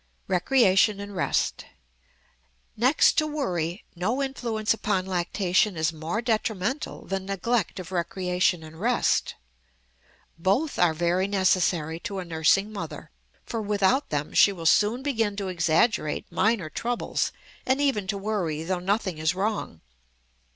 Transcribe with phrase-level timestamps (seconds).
[0.27, 1.65] Recreation and Rest.
[2.75, 8.81] Next to worry no influence upon lactation is more detrimental than neglect of recreation and
[8.81, 9.35] rest.
[10.39, 13.11] Both are very necessary to a nursing mother,
[13.45, 17.31] for without them she will soon begin to exaggerate minor troubles
[17.63, 19.81] and even to worry though nothing is wrong.